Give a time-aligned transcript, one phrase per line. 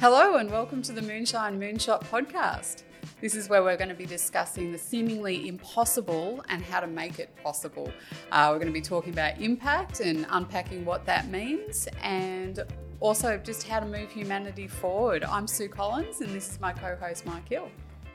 [0.00, 2.84] Hello, and welcome to the Moonshine Moonshot podcast.
[3.20, 7.18] This is where we're going to be discussing the seemingly impossible and how to make
[7.18, 7.90] it possible.
[8.30, 12.60] Uh, we're going to be talking about impact and unpacking what that means, and
[13.00, 15.24] also just how to move humanity forward.
[15.24, 17.68] I'm Sue Collins, and this is my co host, Mike Hill.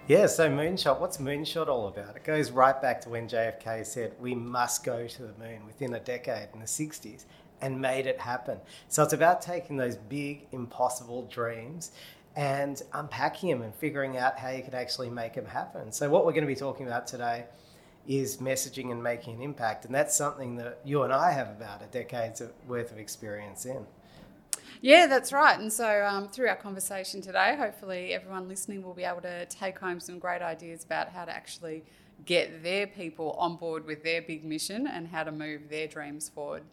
[0.07, 2.15] Yeah, so Moonshot, what's Moonshot all about?
[2.15, 5.93] It goes right back to when JFK said we must go to the moon within
[5.95, 7.25] a decade in the 60s
[7.63, 8.59] and made it happen.
[8.89, 11.91] So it's about taking those big, impossible dreams
[12.35, 15.91] and unpacking them and figuring out how you can actually make them happen.
[15.91, 17.45] So, what we're going to be talking about today
[18.05, 19.85] is messaging and making an impact.
[19.85, 23.85] And that's something that you and I have about a decade's worth of experience in.
[24.81, 25.57] Yeah, that's right.
[25.57, 29.79] And so, um, through our conversation today, hopefully everyone listening will be able to take
[29.79, 31.83] home some great ideas about how to actually
[32.25, 36.27] get their people on board with their big mission and how to move their dreams
[36.27, 36.63] forward.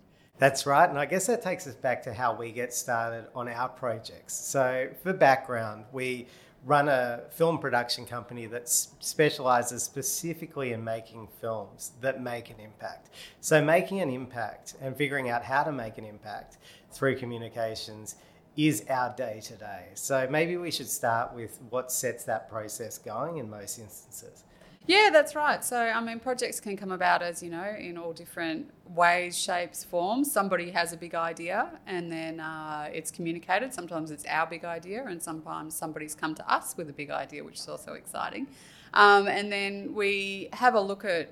[0.40, 0.88] That's right.
[0.88, 4.34] And I guess that takes us back to how we get started on our projects.
[4.34, 6.28] So, for background, we
[6.64, 13.10] run a film production company that specializes specifically in making films that make an impact.
[13.42, 16.56] So, making an impact and figuring out how to make an impact
[16.90, 18.16] through communications
[18.56, 19.88] is our day to day.
[19.92, 24.44] So, maybe we should start with what sets that process going in most instances.
[24.86, 25.64] Yeah, that's right.
[25.64, 29.84] So, I mean, projects can come about as you know in all different ways, shapes,
[29.84, 30.32] forms.
[30.32, 33.72] Somebody has a big idea and then uh, it's communicated.
[33.72, 37.44] Sometimes it's our big idea, and sometimes somebody's come to us with a big idea,
[37.44, 38.48] which is also exciting.
[38.94, 41.30] Um, and then we have a look at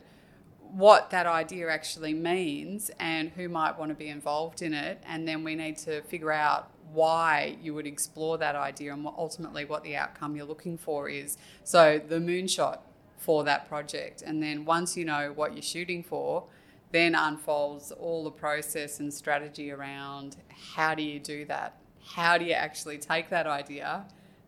[0.61, 5.03] what that idea actually means and who might want to be involved in it.
[5.07, 9.65] And then we need to figure out why you would explore that idea and ultimately
[9.65, 11.37] what the outcome you're looking for is.
[11.65, 12.79] So, the moonshot
[13.19, 14.23] for that project.
[14.23, 16.45] And then once you know what you're shooting for,
[16.93, 20.37] then unfolds all the process and strategy around
[20.75, 21.77] how do you do that?
[22.03, 24.07] How do you actually take that idea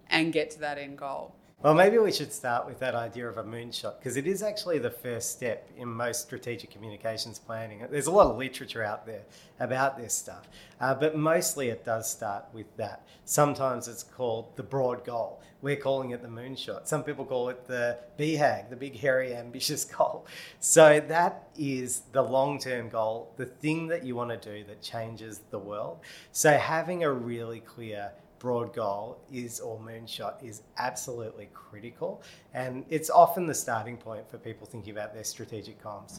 [0.08, 1.34] and get to that end goal?
[1.62, 4.78] Well, maybe we should start with that idea of a moonshot because it is actually
[4.78, 7.86] the first step in most strategic communications planning.
[7.90, 9.24] There's a lot of literature out there
[9.58, 10.48] about this stuff,
[10.80, 13.06] uh, but mostly it does start with that.
[13.26, 15.42] Sometimes it's called the broad goal.
[15.60, 16.86] We're calling it the moonshot.
[16.86, 20.26] Some people call it the BHAG, the big, hairy, ambitious goal.
[20.60, 24.80] So that is the long term goal, the thing that you want to do that
[24.80, 25.98] changes the world.
[26.32, 32.22] So having a really clear broad goal is or moonshot is absolutely critical.
[32.52, 36.18] And it's often the starting point for people thinking about their strategic comms.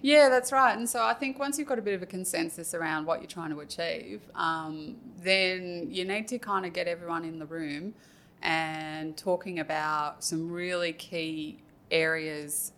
[0.00, 0.76] Yeah that's right.
[0.76, 3.28] And so i think once you've got a bit of a consensus around what you're
[3.28, 7.94] trying to achieve um, then you need to kind of get everyone in the room
[8.42, 11.58] and talking about some really key
[11.90, 12.72] areas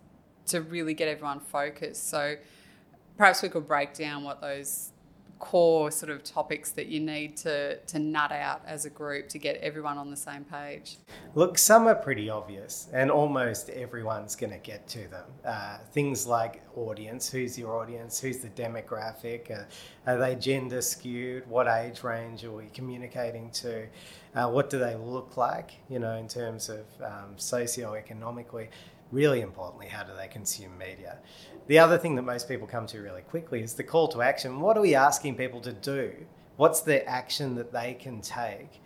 [0.47, 2.09] to really get everyone focused.
[2.09, 2.37] So
[3.17, 4.91] perhaps we could break down what those
[5.39, 9.39] core sort of topics that you need to, to nut out as a group to
[9.39, 10.97] get everyone on the same page?
[11.35, 15.27] Look, some are pretty obvious, and almost everyone's going to get to them.
[15.45, 18.21] Uh, things like audience who's your audience?
[18.21, 19.51] Who's the demographic?
[19.51, 19.65] Uh,
[20.07, 21.47] are they gender skewed?
[21.49, 23.87] What age range are we communicating to?
[24.35, 28.69] Uh, what do they look like, you know, in terms of um, socioeconomically?
[29.13, 31.19] Really importantly, how do they consume media?
[31.67, 34.61] The other thing that most people come to really quickly is the call to action.
[34.61, 36.13] What are we asking people to do?
[36.57, 38.83] What's the action that they can take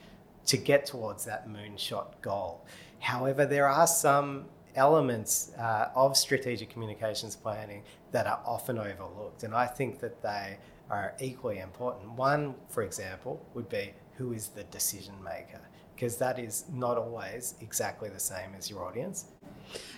[0.47, 2.65] to get towards that moonshot goal?
[3.01, 4.45] However, there are some
[4.77, 10.59] elements uh, of strategic communications planning that are often overlooked, and I think that they
[10.89, 12.13] are equally important.
[12.13, 15.61] One, for example, would be who is the decision maker,
[15.97, 19.27] because that is not always exactly the same as your audience.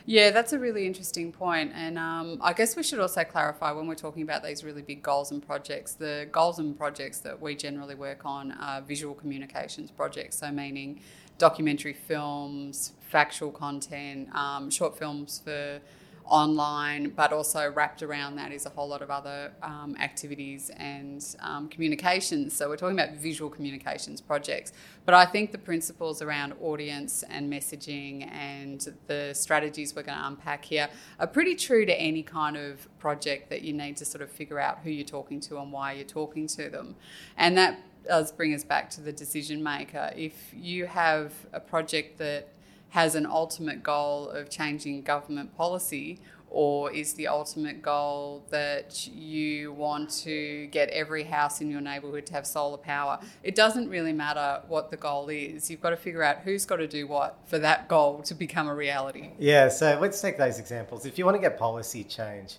[0.06, 1.72] Yeah, that's a really interesting point.
[1.74, 5.02] And um, I guess we should also clarify when we're talking about these really big
[5.02, 9.90] goals and projects, the goals and projects that we generally work on are visual communications
[9.90, 10.36] projects.
[10.38, 11.00] So, meaning
[11.38, 15.80] documentary films, factual content, um, short films for
[16.30, 21.36] online, but also wrapped around that is a whole lot of other um, activities and
[21.40, 22.56] um, communications.
[22.56, 24.72] So we're talking about visual communications projects.
[25.04, 30.26] But I think the principles around audience and messaging and the strategies we're going to
[30.26, 30.88] unpack here
[31.18, 34.60] are pretty true to any kind of project that you need to sort of figure
[34.60, 36.94] out who you're talking to and why you're talking to them.
[37.36, 40.12] And that does bring us back to the decision maker.
[40.16, 42.48] If you have a project that
[42.90, 46.20] has an ultimate goal of changing government policy
[46.50, 52.26] or is the ultimate goal that you want to get every house in your neighbourhood
[52.26, 53.20] to have solar power?
[53.44, 55.70] It doesn't really matter what the goal is.
[55.70, 58.66] You've got to figure out who's got to do what for that goal to become
[58.66, 59.30] a reality.
[59.38, 61.06] Yeah, so let's take those examples.
[61.06, 62.56] If you want to get policy change,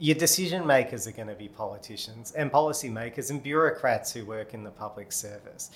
[0.00, 4.64] your decision makers are going to be politicians and policymakers and bureaucrats who work in
[4.64, 5.70] the public service.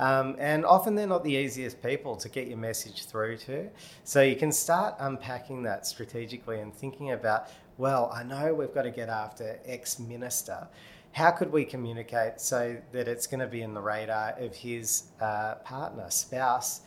[0.00, 3.68] Um, and often they're not the easiest people to get your message through to.
[4.04, 8.82] So you can start unpacking that strategically and thinking about, well, I know we've got
[8.82, 10.66] to get after X minister.
[11.12, 15.04] How could we communicate so that it's going to be in the radar of his
[15.20, 16.80] uh, partner, spouse,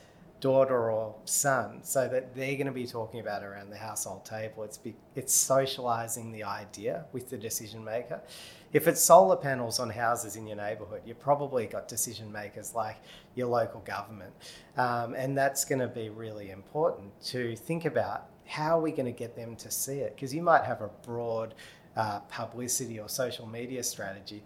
[0.43, 4.63] daughter or son so that they're going to be talking about around the household table.
[4.63, 8.19] It's, be, it's socializing the idea with the decision maker.
[8.73, 12.97] If it's solar panels on houses in your neighborhood, you've probably got decision makers like
[13.35, 14.33] your local government.
[14.77, 19.05] Um, and that's going to be really important to think about how are we going
[19.05, 20.15] to get them to see it?
[20.15, 21.53] Because you might have a broad
[21.95, 24.41] uh, publicity or social media strategy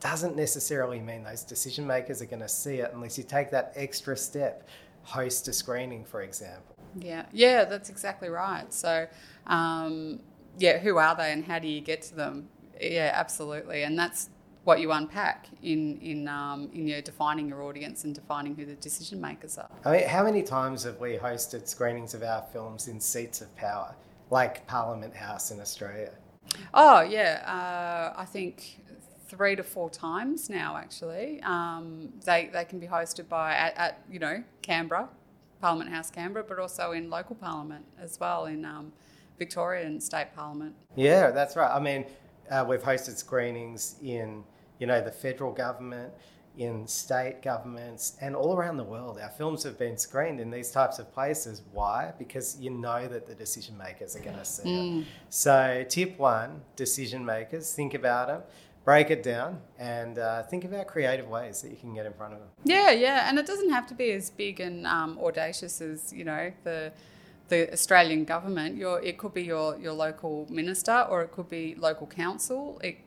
[0.00, 3.72] doesn't necessarily mean those decision makers are going to see it unless you take that
[3.76, 4.68] extra step
[5.02, 6.74] host a screening, for example.
[6.98, 8.72] Yeah, yeah, that's exactly right.
[8.72, 9.06] So,
[9.46, 10.20] um,
[10.58, 12.48] yeah, who are they and how do you get to them?
[12.80, 14.30] Yeah, absolutely, and that's
[14.66, 18.74] what you unpack in in um, in your defining your audience and defining who the
[18.74, 19.70] decision makers are.
[19.84, 23.54] I mean, how many times have we hosted screenings of our films in seats of
[23.56, 23.94] power,
[24.30, 26.10] like Parliament House in Australia?
[26.74, 28.80] Oh yeah, uh, I think
[29.28, 30.76] three to four times now.
[30.76, 35.08] Actually, um, they they can be hosted by at, at, you know Canberra,
[35.60, 38.92] Parliament House, Canberra, but also in local parliament as well in um,
[39.38, 40.74] Victorian State Parliament.
[40.96, 41.72] Yeah, that's right.
[41.72, 42.04] I mean,
[42.50, 44.44] uh, we've hosted screenings in
[44.78, 46.12] you know the federal government.
[46.58, 50.70] In state governments and all around the world, our films have been screened in these
[50.70, 51.60] types of places.
[51.70, 52.14] Why?
[52.18, 55.02] Because you know that the decision makers are going to see mm.
[55.02, 55.06] it.
[55.28, 58.42] So, tip one decision makers, think about them
[58.86, 62.32] break it down and uh, think about creative ways that you can get in front
[62.32, 62.48] of them.
[62.64, 66.24] Yeah, yeah, and it doesn't have to be as big and um, audacious as you
[66.24, 66.92] know the
[67.48, 68.76] the Australian government.
[68.76, 72.80] Your it could be your your local minister or it could be local council.
[72.82, 72.98] It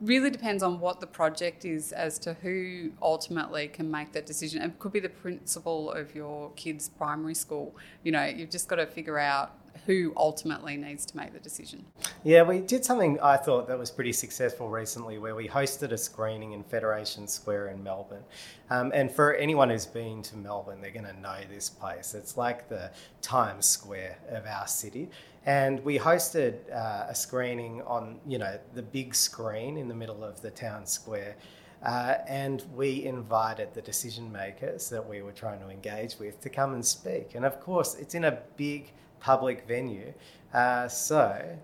[0.00, 4.62] really depends on what the project is as to who ultimately can make that decision.
[4.62, 7.74] It could be the principal of your kid's primary school.
[8.02, 9.52] You know, you've just got to figure out
[9.84, 11.84] who ultimately needs to make the decision.
[12.24, 15.98] Yeah, we did something I thought that was pretty successful recently where we hosted a
[15.98, 18.24] screening in Federation Square in Melbourne.
[18.70, 22.14] Um, and for anyone who's been to Melbourne, they're going to know this place.
[22.14, 22.90] It's like the
[23.20, 25.08] Times Square of our city.
[25.44, 30.24] And we hosted uh, a screening on, you know, the big screen in the middle
[30.24, 31.36] of the town square.
[31.84, 36.48] Uh, and we invited the decision makers that we were trying to engage with to
[36.48, 37.36] come and speak.
[37.36, 40.12] And of course, it's in a big public venue.
[40.52, 41.58] Uh, so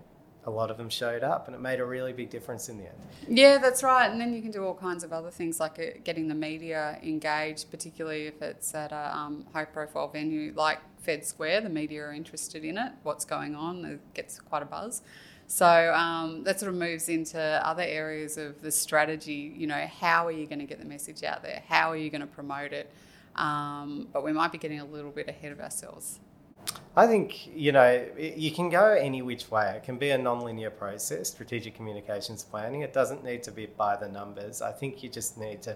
[0.45, 2.83] a lot of them showed up and it made a really big difference in the
[2.83, 2.97] end.
[3.27, 4.09] Yeah, that's right.
[4.09, 6.99] And then you can do all kinds of other things like uh, getting the media
[7.01, 11.61] engaged, particularly if it's at a um, high profile venue like Fed Square.
[11.61, 15.01] The media are interested in it, what's going on, it gets quite a buzz.
[15.47, 19.53] So um, that sort of moves into other areas of the strategy.
[19.55, 21.63] You know, how are you going to get the message out there?
[21.67, 22.91] How are you going to promote it?
[23.35, 26.19] Um, but we might be getting a little bit ahead of ourselves.
[26.95, 29.73] I think, you know, you can go any which way.
[29.75, 32.81] It can be a non-linear process, strategic communications planning.
[32.81, 34.61] It doesn't need to be by the numbers.
[34.61, 35.75] I think you just need to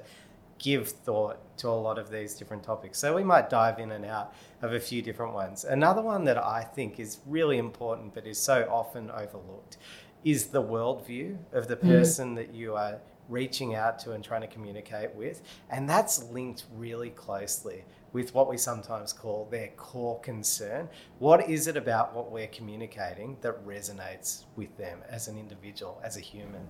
[0.59, 2.99] give thought to a lot of these different topics.
[2.99, 5.65] So we might dive in and out of a few different ones.
[5.65, 9.77] Another one that I think is really important but is so often overlooked
[10.23, 11.81] is the worldview of the mm.
[11.81, 12.35] person mm.
[12.37, 12.99] that you are
[13.29, 15.41] reaching out to and trying to communicate with.
[15.69, 17.83] And that's linked really closely
[18.13, 20.89] with what we sometimes call their core concern.
[21.19, 26.17] What is it about what we're communicating that resonates with them as an individual, as
[26.17, 26.67] a human?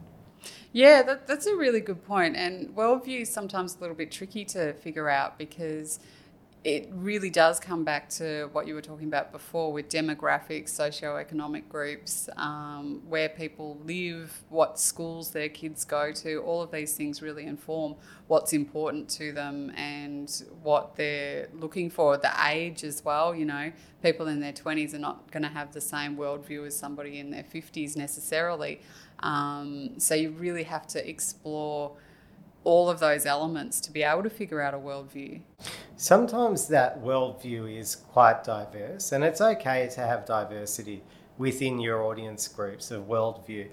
[0.71, 2.35] Yeah, that, that's a really good point.
[2.35, 5.99] And worldview is sometimes a little bit tricky to figure out because
[6.67, 11.69] it really does come back to what you were talking about before with demographics, socio-economic
[11.69, 16.39] groups, um, where people live, what schools their kids go to.
[16.39, 17.95] All of these things really inform
[18.27, 22.17] what's important to them and what they're looking for.
[22.17, 23.71] The age as well, you know,
[24.03, 27.31] people in their 20s are not going to have the same worldview as somebody in
[27.31, 28.81] their 50s necessarily.
[29.19, 31.93] Um, so you really have to explore
[32.65, 35.39] all of those elements to be able to figure out a worldview.
[35.99, 41.01] Sometimes that worldview is quite diverse, and it's okay to have diversity
[41.39, 43.67] within your audience groups of worldview.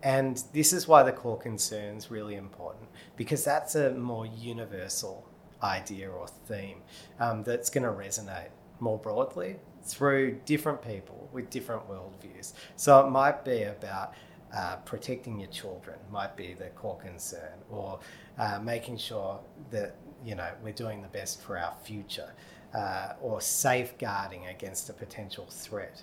[0.00, 5.26] And this is why the core concern is really important because that's a more universal
[5.64, 6.82] idea or theme
[7.18, 12.52] um, that's going to resonate more broadly through different people with different worldviews.
[12.76, 14.14] So it might be about
[14.54, 17.98] uh, protecting your children might be the core concern, or
[18.38, 19.40] uh, making sure
[19.70, 22.30] that you know we're doing the best for our future,
[22.74, 26.02] uh, or safeguarding against a potential threat,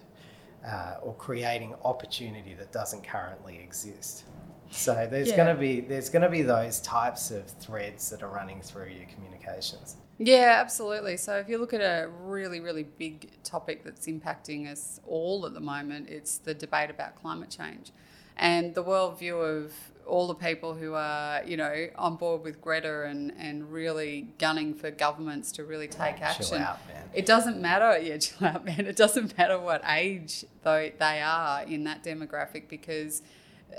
[0.66, 4.24] uh, or creating opportunity that doesn't currently exist.
[4.70, 5.36] So there's yeah.
[5.36, 8.88] going to be there's going to be those types of threads that are running through
[8.88, 9.98] your communications.
[10.18, 11.18] Yeah, absolutely.
[11.18, 15.54] So if you look at a really, really big topic that's impacting us all at
[15.54, 17.92] the moment, it's the debate about climate change.
[18.38, 19.74] And the worldview of
[20.06, 24.74] all the people who are, you know, on board with Greta and, and really gunning
[24.74, 26.62] for governments to really take action.
[26.62, 26.80] Out,
[27.14, 28.86] it doesn't matter, yeah, chill out, man.
[28.86, 33.22] It doesn't matter what age though they are in that demographic because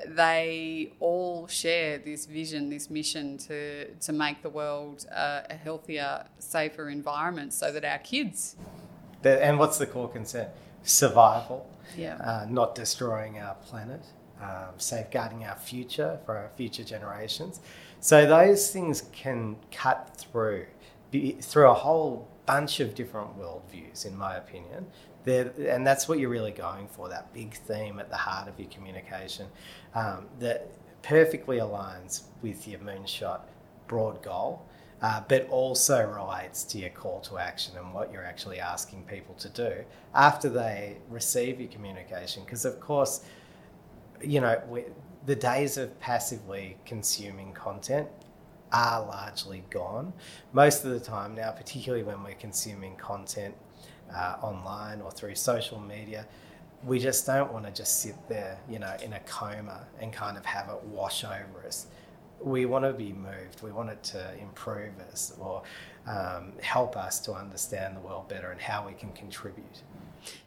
[0.06, 6.26] they all share this vision, this mission to to make the world uh, a healthier,
[6.38, 8.56] safer environment, so that our kids.
[9.22, 10.48] The, and what's the core concern?
[10.82, 11.68] Survival.
[11.96, 12.16] Yeah.
[12.16, 14.02] Uh, not destroying our planet,
[14.42, 17.60] um, safeguarding our future for our future generations.
[18.00, 20.66] So those things can cut through
[21.12, 24.86] be, through a whole bunch of different worldviews, in my opinion.
[25.22, 28.58] They're, and that's what you're really going for that big theme at the heart of
[28.58, 29.46] your communication
[29.94, 30.72] um, that
[31.02, 33.42] perfectly aligns with your moonshot
[33.86, 34.66] broad goal,
[35.00, 39.34] uh, but also relates to your call to action and what you're actually asking people
[39.34, 39.84] to do
[40.14, 42.42] after they receive your communication.
[42.44, 43.24] Because, of course,
[44.24, 44.60] you know,
[45.26, 48.08] the days of passively consuming content
[48.72, 50.12] are largely gone.
[50.52, 53.54] Most of the time now, particularly when we're consuming content
[54.14, 56.26] uh, online or through social media,
[56.84, 60.36] we just don't want to just sit there, you know, in a coma and kind
[60.36, 61.86] of have it wash over us.
[62.40, 63.62] We want to be moved.
[63.62, 65.62] We want it to improve us or
[66.06, 69.82] um, help us to understand the world better and how we can contribute.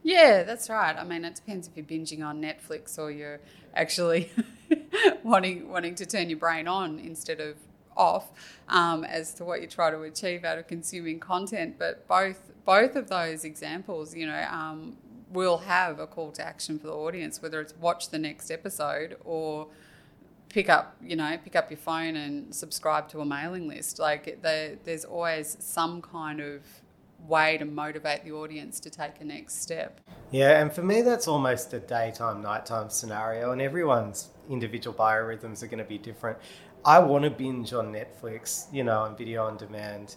[0.04, 0.96] Yeah, that's right.
[0.96, 3.40] I mean, it depends if you're binging on Netflix or you're
[3.76, 4.32] actually
[5.24, 7.58] wanting wanting to turn your brain on instead of
[7.98, 8.32] off
[8.68, 11.78] um, as to what you try to achieve out of consuming content.
[11.78, 14.98] But both both of those examples, you know, um,
[15.30, 19.18] will have a call to action for the audience, whether it's watch the next episode
[19.24, 19.68] or
[20.50, 24.00] pick up, you know, pick up your phone and subscribe to a mailing list.
[24.00, 26.62] Like there's always some kind of
[27.28, 30.02] way to motivate the audience to take a next step.
[30.32, 35.68] Yeah, and for me, that's almost a daytime, nighttime scenario, and everyone's individual biorhythms are
[35.68, 36.38] going to be different.
[36.84, 40.16] I want to binge on Netflix, you know, on video on demand,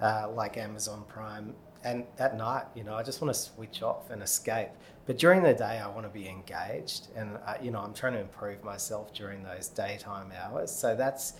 [0.00, 4.10] uh, like Amazon Prime, and at night, you know, I just want to switch off
[4.10, 4.68] and escape.
[5.06, 8.12] But during the day, I want to be engaged, and uh, you know, I'm trying
[8.14, 10.70] to improve myself during those daytime hours.
[10.70, 11.34] So that's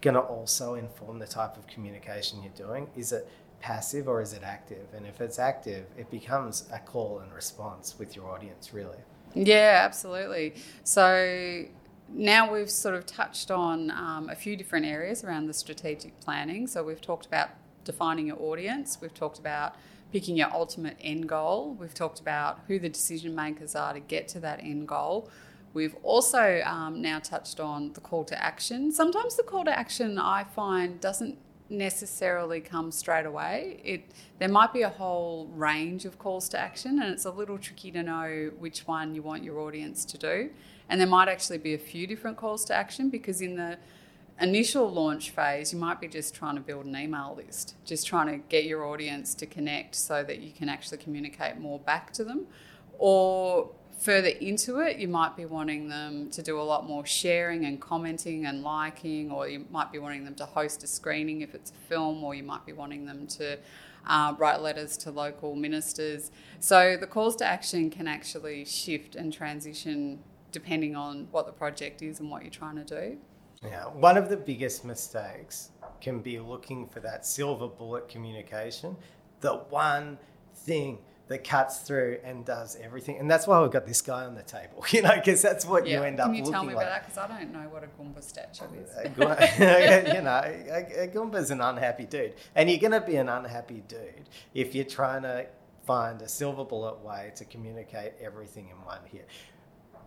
[0.00, 2.88] going to also inform the type of communication you're doing.
[2.96, 3.28] Is it
[3.60, 4.86] passive or is it active?
[4.94, 8.98] And if it's active, it becomes a call and response with your audience, really.
[9.34, 10.54] Yeah, absolutely.
[10.82, 11.64] So
[12.12, 16.66] now we've sort of touched on um, a few different areas around the strategic planning.
[16.66, 17.50] So we've talked about
[17.84, 19.74] defining your audience, we've talked about
[20.12, 24.28] picking your ultimate end goal, we've talked about who the decision makers are to get
[24.28, 25.30] to that end goal.
[25.72, 28.90] We've also um, now touched on the call to action.
[28.90, 31.38] Sometimes the call to action I find doesn't
[31.70, 33.80] necessarily come straight away.
[33.84, 37.58] It there might be a whole range of calls to action, and it's a little
[37.58, 40.50] tricky to know which one you want your audience to do.
[40.88, 43.78] And there might actually be a few different calls to action because in the
[44.40, 48.26] initial launch phase, you might be just trying to build an email list, just trying
[48.26, 52.24] to get your audience to connect so that you can actually communicate more back to
[52.24, 52.46] them.
[52.98, 57.66] Or further into it, you might be wanting them to do a lot more sharing
[57.66, 61.54] and commenting and liking, or you might be wanting them to host a screening if
[61.54, 63.58] it's a film, or you might be wanting them to
[64.06, 66.30] uh, write letters to local ministers.
[66.58, 70.20] So the calls to action can actually shift and transition
[70.52, 73.18] depending on what the project is and what you're trying to do.
[73.62, 78.96] Yeah, one of the biggest mistakes can be looking for that silver bullet communication,
[79.40, 80.18] the one
[80.54, 80.98] thing
[81.30, 83.16] that cuts through and does everything.
[83.18, 85.86] And that's why we've got this guy on the table, you know, because that's what
[85.86, 85.98] yeah.
[85.98, 86.84] you end up Can you tell me like.
[86.84, 87.04] about that?
[87.04, 88.90] Because I don't know what a Goomba statue is.
[90.16, 92.34] you know, a, a Goomba's an unhappy dude.
[92.56, 95.46] And you're going to be an unhappy dude if you're trying to
[95.86, 99.24] find a silver bullet way to communicate everything in one here.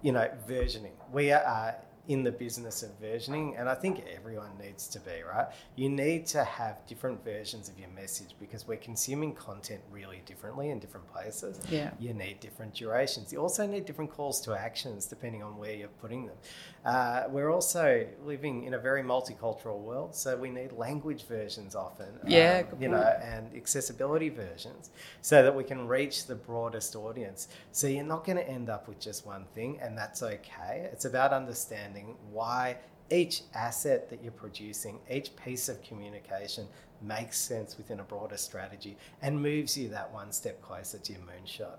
[0.02, 0.92] You know, versioning.
[1.14, 1.72] We are uh,
[2.08, 5.48] in the business of versioning, and I think everyone needs to be, right?
[5.78, 10.70] You need to have different versions of your message because we're consuming content really differently
[10.70, 11.62] in different places.
[11.70, 11.92] Yeah.
[12.00, 13.32] You need different durations.
[13.32, 16.36] You also need different calls to actions depending on where you're putting them.
[16.86, 22.08] Uh, we're also living in a very multicultural world, so we need language versions often.
[22.28, 24.90] Yeah, um, you know, and accessibility versions
[25.22, 27.48] so that we can reach the broadest audience.
[27.72, 30.90] So you're not going to end up with just one thing, and that's okay.
[30.92, 32.78] It's about understanding why
[33.10, 36.68] each asset that you're producing, each piece of communication
[37.02, 41.22] makes sense within a broader strategy and moves you that one step closer to your
[41.22, 41.78] moonshot.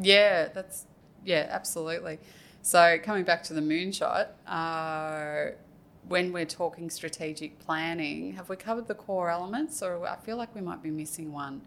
[0.00, 0.86] Yeah, that's
[1.24, 2.18] yeah, absolutely.
[2.64, 5.54] So coming back to the moonshot, uh,
[6.08, 10.54] when we're talking strategic planning, have we covered the core elements, or I feel like
[10.54, 11.60] we might be missing one?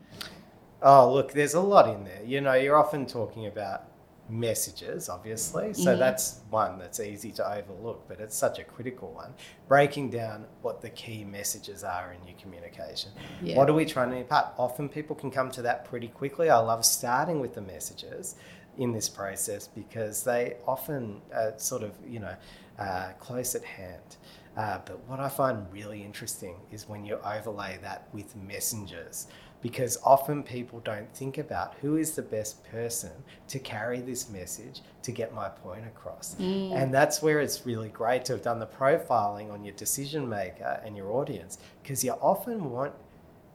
[0.82, 2.24] Oh, look, there's a lot in there.
[2.25, 3.84] You know, you're often talking about
[4.27, 5.72] messages, obviously.
[5.74, 6.00] So Mhm.
[6.00, 9.36] that's one that's easy to overlook, but it's such a critical one.
[9.68, 13.12] Breaking down what the key messages are in your communication.
[13.44, 13.56] Yeah.
[13.56, 14.48] What are we trying to impart?
[14.58, 16.50] Often people can come to that pretty quickly.
[16.50, 18.36] I love starting with the messages
[18.78, 22.36] in this process because they often are sort of, you know,
[22.80, 24.18] uh, close at hand.
[24.56, 29.28] Uh, but what I find really interesting is when you overlay that with messengers,
[29.62, 33.12] because often people don't think about who is the best person
[33.48, 36.36] to carry this message to get my point across.
[36.40, 40.80] And that's where it's really great to have done the profiling on your decision maker
[40.86, 42.94] and your audience, because you often want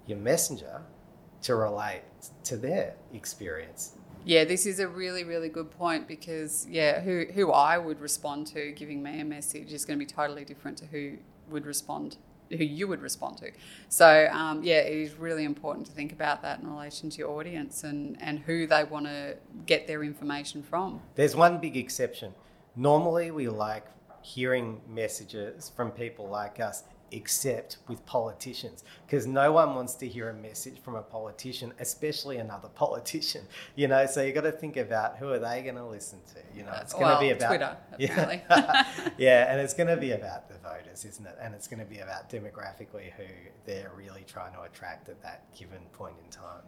[0.07, 0.83] your messenger
[1.43, 2.03] to relate
[2.45, 3.97] to their experience.
[4.25, 8.47] Yeah, this is a really, really good point because yeah, who who I would respond
[8.49, 11.17] to giving me a message is going to be totally different to who
[11.49, 12.17] would respond,
[12.51, 13.51] who you would respond to.
[13.89, 17.31] So um, yeah, it is really important to think about that in relation to your
[17.31, 19.37] audience and and who they want to
[19.67, 21.01] get their information from.
[21.15, 22.35] There's one big exception.
[22.77, 23.87] Normally, we like
[24.23, 30.31] hearing messages from people like us, except with politicians, because no one wants to hear
[30.31, 33.43] a message from a politician, especially another politician.
[33.77, 36.59] You know, so you got to think about who are they going to listen to.
[36.59, 38.43] You know, it's going to Well, be about Twitter, apparently.
[38.51, 41.37] Yeah, yeah, and it's going to be about the voters, isn't it?
[41.41, 43.25] And it's going to be about demographically who
[43.67, 46.63] they're really trying to attract at that given point in time.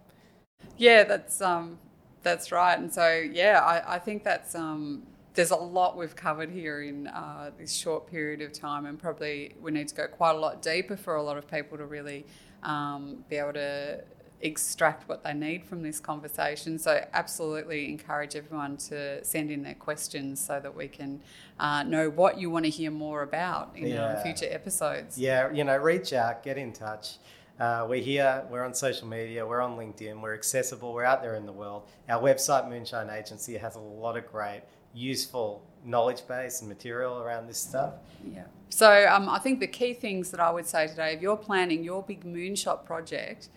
[0.76, 1.78] Yeah, that's um,
[2.22, 2.78] that's right.
[2.78, 7.08] And so yeah, I, I think that's um, there's a lot we've covered here in
[7.08, 10.62] uh, this short period of time, and probably we need to go quite a lot
[10.62, 12.24] deeper for a lot of people to really
[12.62, 14.02] um, be able to
[14.40, 16.78] extract what they need from this conversation.
[16.78, 21.20] So absolutely encourage everyone to send in their questions so that we can
[21.58, 24.04] uh, know what you want to hear more about in Yeah.
[24.04, 25.18] uh, future episodes.
[25.18, 27.16] Yeah, you know, reach out, get in touch.
[27.58, 31.36] Uh, we're here, we're on social media, we're on LinkedIn, we're accessible, we're out there
[31.36, 31.84] in the world.
[32.08, 34.62] Our website, Moonshine Agency, has a lot of great,
[34.94, 37.94] useful knowledge base and material around this stuff.
[38.32, 38.44] Yeah.
[38.70, 41.84] So um, I think the key things that I would say today, if you're planning
[41.84, 43.48] your big moonshot project,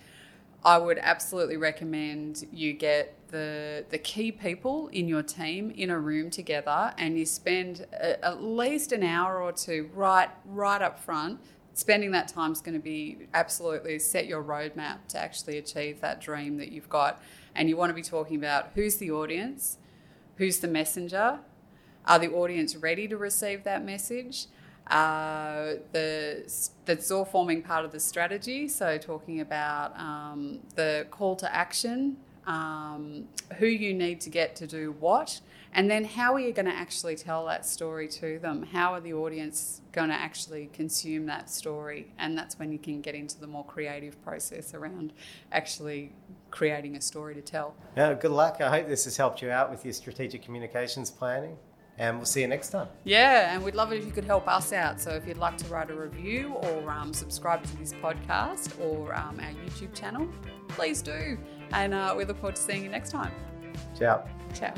[0.64, 6.00] I would absolutely recommend you get the the key people in your team in a
[6.00, 11.00] room together, and you spend a, at least an hour or two right right up
[11.00, 11.40] front.
[11.74, 16.20] Spending that time is going to be absolutely set your roadmap to actually achieve that
[16.20, 17.22] dream that you've got,
[17.56, 19.78] and you want to be talking about who's the audience,
[20.38, 21.40] who's the messenger,
[22.06, 24.48] are the audience ready to receive that message?
[24.90, 26.50] Uh, the
[26.86, 28.70] that's all forming part of the strategy.
[28.70, 34.68] So talking about um, the call to action, um, who you need to get to
[34.68, 35.42] do what,
[35.78, 38.64] and then how are you going to actually tell that story to them?
[38.64, 42.12] How are the audience going to actually consume that story?
[42.18, 45.14] And that's when you can get into the more creative process around
[45.52, 46.14] actually
[46.50, 47.76] creating a story to tell.
[47.96, 48.60] Yeah, good luck.
[48.60, 51.56] I hope this has helped you out with your strategic communications planning,
[52.00, 52.88] and we'll see you next time.
[53.04, 55.00] Yeah, and we'd love it if you could help us out.
[55.00, 59.14] So if you'd like to write a review or um, subscribe to this podcast or
[59.14, 60.28] um, our YouTube channel,
[60.70, 61.38] please do.
[61.72, 63.32] And uh, we look forward to seeing you next time.
[63.96, 64.28] Ciao.
[64.56, 64.74] Ciao.